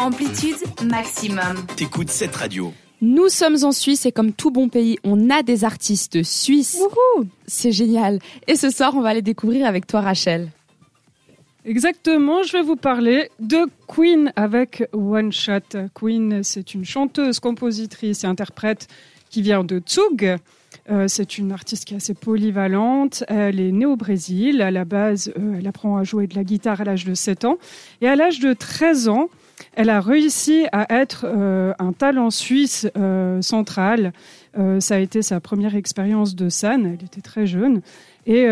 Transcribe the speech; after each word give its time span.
amplitude 0.00 0.56
maximum. 0.82 1.66
T'écoutes 1.76 2.08
cette 2.08 2.34
radio. 2.34 2.72
Nous 3.02 3.28
sommes 3.28 3.56
en 3.62 3.70
Suisse 3.70 4.06
et 4.06 4.12
comme 4.12 4.32
tout 4.32 4.50
bon 4.50 4.68
pays, 4.68 4.98
on 5.04 5.28
a 5.28 5.42
des 5.42 5.64
artistes 5.64 6.22
suisses. 6.22 6.80
C'est 7.46 7.72
génial. 7.72 8.18
Et 8.46 8.56
ce 8.56 8.70
soir, 8.70 8.94
on 8.96 9.02
va 9.02 9.12
les 9.12 9.22
découvrir 9.22 9.66
avec 9.66 9.86
toi, 9.86 10.00
Rachel. 10.00 10.48
Exactement, 11.66 12.42
je 12.42 12.52
vais 12.52 12.62
vous 12.62 12.76
parler 12.76 13.30
de 13.40 13.66
Queen 13.86 14.32
avec 14.36 14.88
One 14.94 15.32
Shot. 15.32 15.88
Queen, 15.94 16.42
c'est 16.42 16.72
une 16.72 16.86
chanteuse, 16.86 17.38
compositrice 17.38 18.24
et 18.24 18.26
interprète 18.26 18.88
qui 19.28 19.42
vient 19.42 19.64
de 19.64 19.82
Zug. 19.86 20.38
Euh, 20.88 21.08
c'est 21.08 21.36
une 21.36 21.52
artiste 21.52 21.84
qui 21.84 21.94
est 21.94 21.98
assez 21.98 22.14
polyvalente. 22.14 23.22
Elle 23.28 23.60
est 23.60 23.72
née 23.72 23.86
au 23.86 23.96
Brésil. 23.96 24.62
À 24.62 24.70
la 24.70 24.86
base, 24.86 25.32
euh, 25.38 25.58
elle 25.58 25.66
apprend 25.66 25.98
à 25.98 26.04
jouer 26.04 26.26
de 26.26 26.34
la 26.34 26.44
guitare 26.44 26.80
à 26.80 26.84
l'âge 26.84 27.04
de 27.04 27.12
7 27.12 27.44
ans. 27.44 27.58
Et 28.00 28.08
à 28.08 28.16
l'âge 28.16 28.40
de 28.40 28.54
13 28.54 29.08
ans, 29.08 29.28
elle 29.74 29.90
a 29.90 30.00
réussi 30.00 30.66
à 30.72 30.92
être 30.94 31.26
euh, 31.26 31.72
un 31.78 31.92
talent 31.92 32.30
suisse 32.30 32.88
central. 33.40 34.12
ça 34.80 34.94
a 34.94 34.98
été 34.98 35.22
sa 35.22 35.40
première 35.40 35.74
expérience 35.74 36.34
de 36.34 36.48
scène. 36.48 36.86
Elle 36.86 37.04
était 37.04 37.20
très 37.20 37.46
jeune. 37.46 37.82
Et 38.26 38.46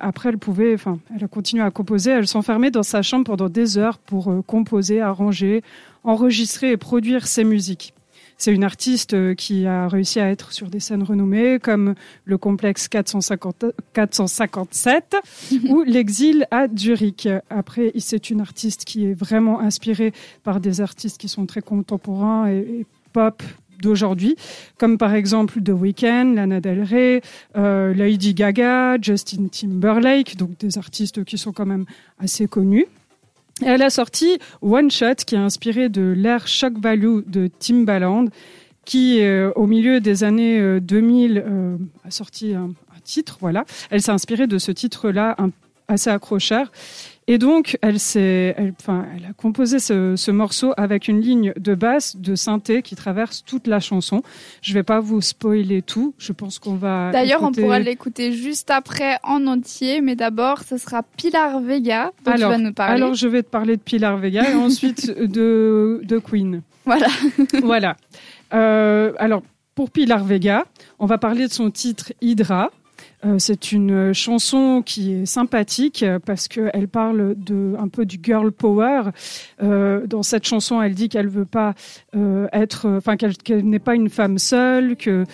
après, 0.00 0.28
elle 0.28 0.38
pouvait, 0.38 0.76
elle 1.14 1.24
a 1.24 1.28
continué 1.28 1.62
à 1.62 1.70
composer. 1.70 2.10
Elle 2.12 2.26
s'enfermait 2.26 2.70
dans 2.70 2.82
sa 2.82 3.02
chambre 3.02 3.24
pendant 3.24 3.48
des 3.48 3.78
heures 3.78 3.98
pour 3.98 4.32
composer, 4.46 5.00
arranger, 5.00 5.62
enregistrer 6.04 6.70
et 6.70 6.76
produire 6.76 7.26
ses 7.26 7.44
musiques. 7.44 7.94
C'est 8.40 8.54
une 8.54 8.64
artiste 8.64 9.12
euh, 9.12 9.34
qui 9.34 9.66
a 9.66 9.86
réussi 9.86 10.18
à 10.18 10.30
être 10.30 10.52
sur 10.52 10.70
des 10.70 10.80
scènes 10.80 11.02
renommées 11.02 11.58
comme 11.58 11.94
le 12.24 12.38
complexe 12.38 12.88
450, 12.88 13.66
457 13.92 15.16
ou 15.68 15.82
l'exil 15.82 16.46
à 16.50 16.66
Zurich. 16.74 17.28
Après, 17.50 17.92
c'est 17.98 18.30
une 18.30 18.40
artiste 18.40 18.86
qui 18.86 19.04
est 19.04 19.12
vraiment 19.12 19.60
inspirée 19.60 20.14
par 20.42 20.58
des 20.58 20.80
artistes 20.80 21.20
qui 21.20 21.28
sont 21.28 21.44
très 21.44 21.60
contemporains 21.60 22.48
et, 22.48 22.86
pop 23.12 23.42
d'aujourd'hui, 23.82 24.36
comme 24.78 24.96
par 24.96 25.14
exemple 25.14 25.62
The 25.62 25.70
Weeknd, 25.70 26.32
Lana 26.34 26.62
Del 26.62 26.82
Rey, 26.82 27.20
euh, 27.58 27.92
Lady 27.92 28.32
Gaga, 28.32 28.96
Justin 29.02 29.48
Timberlake, 29.48 30.36
donc 30.36 30.56
des 30.58 30.78
artistes 30.78 31.24
qui 31.24 31.36
sont 31.36 31.52
quand 31.52 31.66
même 31.66 31.84
assez 32.18 32.48
connus 32.48 32.86
elle 33.62 33.82
a 33.82 33.90
sorti 33.90 34.38
One 34.62 34.90
Shot, 34.90 35.16
qui 35.26 35.34
est 35.34 35.38
inspiré 35.38 35.88
de 35.88 36.02
l'ère 36.16 36.46
Shock 36.46 36.74
Value 36.78 37.20
de 37.26 37.48
Timbaland, 37.58 38.26
qui, 38.84 39.22
euh, 39.22 39.52
au 39.56 39.66
milieu 39.66 40.00
des 40.00 40.24
années 40.24 40.80
2000, 40.80 41.38
euh, 41.38 41.42
euh, 41.46 41.76
a 42.04 42.10
sorti 42.10 42.54
un, 42.54 42.70
titre. 43.02 43.38
Voilà, 43.40 43.64
elle 43.90 44.02
s'est 44.02 44.10
inspirée 44.10 44.46
de 44.46 44.58
ce 44.58 44.70
titre-là, 44.70 45.34
assez 45.90 46.10
accrocheur. 46.10 46.70
Et 47.26 47.38
donc, 47.38 47.78
elle, 47.80 48.00
s'est, 48.00 48.56
enfin, 48.80 49.06
elle 49.16 49.24
a 49.26 49.32
composé 49.32 49.78
ce, 49.78 50.30
morceau 50.32 50.72
avec 50.76 51.06
une 51.06 51.20
ligne 51.20 51.52
de 51.56 51.76
basse, 51.76 52.16
de 52.16 52.34
synthé 52.34 52.82
qui 52.82 52.96
traverse 52.96 53.44
toute 53.44 53.68
la 53.68 53.78
chanson. 53.78 54.22
Je 54.62 54.74
vais 54.74 54.82
pas 54.82 54.98
vous 54.98 55.20
spoiler 55.20 55.80
tout. 55.80 56.12
Je 56.18 56.32
pense 56.32 56.58
qu'on 56.58 56.74
va. 56.74 57.10
D'ailleurs, 57.12 57.44
on 57.44 57.52
pourra 57.52 57.78
l'écouter 57.78 58.32
juste 58.32 58.70
après 58.70 59.18
en 59.22 59.46
entier, 59.46 60.00
mais 60.00 60.16
d'abord, 60.16 60.62
ce 60.62 60.76
sera 60.76 61.04
Pilar 61.04 61.60
Vega 61.60 62.10
dont 62.24 62.32
alors, 62.32 62.50
tu 62.50 62.56
vas 62.56 62.62
nous 62.62 62.72
parler. 62.72 62.94
Alors, 62.94 63.14
je 63.14 63.28
vais 63.28 63.44
te 63.44 63.48
parler 63.48 63.76
de 63.76 63.82
Pilar 63.82 64.16
Vega 64.16 64.50
et 64.50 64.54
ensuite 64.54 65.10
de, 65.20 66.00
de 66.02 66.18
Queen. 66.18 66.62
Voilà. 66.84 67.06
voilà. 67.62 67.96
Euh, 68.54 69.12
alors, 69.18 69.42
pour 69.76 69.92
Pilar 69.92 70.24
Vega, 70.24 70.64
on 70.98 71.06
va 71.06 71.18
parler 71.18 71.46
de 71.46 71.52
son 71.52 71.70
titre 71.70 72.12
Hydra. 72.20 72.72
Euh, 73.24 73.36
c'est 73.38 73.72
une 73.72 74.14
chanson 74.14 74.82
qui 74.84 75.12
est 75.12 75.26
sympathique 75.26 76.04
parce 76.24 76.48
qu'elle 76.48 76.88
parle 76.88 77.34
de 77.36 77.74
un 77.78 77.88
peu 77.88 78.04
du 78.04 78.18
girl 78.22 78.50
power. 78.50 79.02
Euh, 79.62 80.06
dans 80.06 80.22
cette 80.22 80.46
chanson, 80.46 80.80
elle 80.80 80.94
dit 80.94 81.08
qu'elle 81.08 81.28
veut 81.28 81.44
pas 81.44 81.74
euh, 82.16 82.48
être, 82.52 82.88
enfin 82.88 83.16
qu'elle 83.16 83.34
n'est 83.64 83.78
pas 83.78 83.94
une 83.94 84.08
femme 84.08 84.38
seule, 84.38 84.96
que 84.96 85.26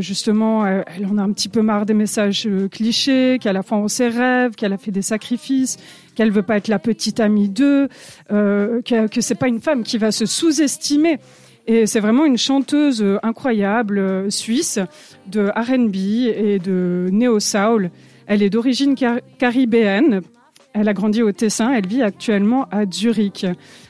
justement 0.00 0.66
elle, 0.66 1.06
en 1.06 1.16
a 1.16 1.22
un 1.22 1.32
petit 1.32 1.48
peu 1.48 1.62
marre 1.62 1.86
des 1.86 1.94
messages 1.94 2.48
clichés, 2.72 3.38
qu'elle 3.40 3.56
a 3.56 3.62
foi 3.62 3.78
en 3.78 3.86
ses 3.86 4.08
rêves, 4.08 4.56
qu'elle 4.56 4.72
a 4.72 4.78
fait 4.78 4.90
des 4.90 5.02
sacrifices, 5.02 5.76
qu'elle 6.16 6.32
veut 6.32 6.42
pas 6.42 6.56
être 6.56 6.66
la 6.66 6.80
petite 6.80 7.20
amie 7.20 7.48
d'eux, 7.48 7.88
que, 8.30 9.06
que 9.06 9.20
c'est 9.20 9.36
pas 9.36 9.46
une 9.46 9.60
femme 9.60 9.84
qui 9.84 9.96
va 9.96 10.10
se 10.10 10.26
sous-estimer. 10.26 11.20
Et 11.66 11.86
c'est 11.86 12.00
vraiment 12.00 12.24
une 12.26 12.36
chanteuse 12.36 13.02
euh, 13.02 13.18
incroyable, 13.22 13.98
euh, 13.98 14.30
suisse, 14.30 14.78
de 15.26 15.48
RB 15.48 15.94
et 15.96 16.58
de 16.58 17.08
néo-soul. 17.10 17.90
Elle 18.26 18.42
est 18.42 18.50
d'origine 18.50 18.94
caribéenne. 19.38 20.20
Elle 20.74 20.88
a 20.88 20.92
grandi 20.92 21.22
au 21.22 21.32
Tessin. 21.32 21.72
Elle 21.72 21.86
vit 21.86 22.02
actuellement 22.02 22.66
à 22.70 22.84
Zurich. 22.90 23.46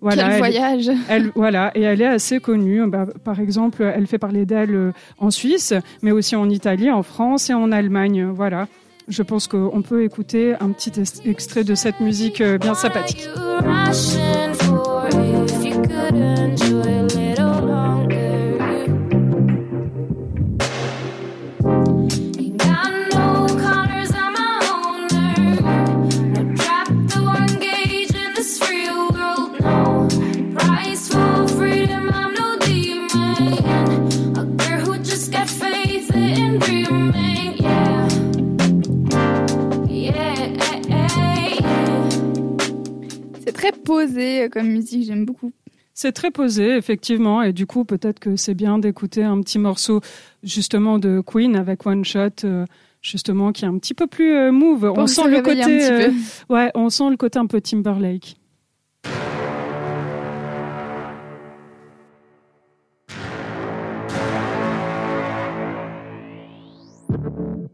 Voilà, 0.00 0.28
Quel 0.28 0.38
voyage 0.38 0.90
elle, 1.08 1.32
Voilà, 1.34 1.72
et 1.74 1.82
elle 1.82 2.02
est 2.02 2.06
assez 2.06 2.38
connue. 2.38 2.86
Bah, 2.86 3.06
par 3.24 3.40
exemple, 3.40 3.82
elle 3.82 4.06
fait 4.06 4.18
parler 4.18 4.46
d'elle 4.46 4.74
euh, 4.74 4.92
en 5.18 5.30
Suisse, 5.30 5.74
mais 6.02 6.12
aussi 6.12 6.36
en 6.36 6.48
Italie, 6.48 6.90
en 6.90 7.02
France 7.02 7.50
et 7.50 7.54
en 7.54 7.72
Allemagne. 7.72 8.26
Voilà. 8.26 8.68
Je 9.08 9.22
pense 9.22 9.48
qu'on 9.48 9.82
peut 9.82 10.02
écouter 10.04 10.54
un 10.60 10.70
petit 10.70 10.92
extrait 11.24 11.64
de 11.64 11.76
cette 11.76 12.00
musique 12.00 12.42
bien 12.42 12.74
sympathique. 12.74 13.28
Posé 43.86 44.48
comme 44.50 44.68
musique, 44.68 45.06
j'aime 45.06 45.24
beaucoup. 45.24 45.52
C'est 45.94 46.12
très 46.12 46.30
posé, 46.30 46.76
effectivement, 46.76 47.40
et 47.40 47.54
du 47.54 47.66
coup, 47.66 47.86
peut-être 47.86 48.18
que 48.18 48.36
c'est 48.36 48.52
bien 48.52 48.78
d'écouter 48.78 49.22
un 49.22 49.40
petit 49.40 49.58
morceau 49.58 50.02
justement 50.42 50.98
de 50.98 51.22
Queen 51.24 51.56
avec 51.56 51.86
One 51.86 52.04
Shot, 52.04 52.44
euh, 52.44 52.66
justement, 53.00 53.52
qui 53.52 53.64
est 53.64 53.68
un 53.68 53.78
petit 53.78 53.94
peu 53.94 54.06
plus 54.06 54.34
euh, 54.34 54.52
move. 54.52 54.92
on 54.94 55.06
sent 55.06 55.28
le 55.28 55.40
côté, 55.40 55.90
euh, 55.90 56.10
ouais, 56.50 56.70
on 56.74 56.90
sent 56.90 57.08
le 57.08 57.16
côté 57.16 57.38
un 57.38 57.46
peu 57.46 57.62
Timberlake. 57.62 58.36
I 67.68 67.72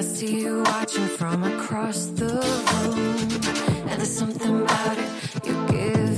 see 0.00 0.40
you 0.42 0.62
watching 0.62 1.08
from 1.08 1.44
across 1.44 2.06
the 2.06 2.26
room. 2.26 3.18
And 3.88 4.00
there's 4.00 4.16
something 4.16 4.62
about 4.62 4.96
it. 4.96 5.10
You're 5.44 5.66
giving 5.68 6.17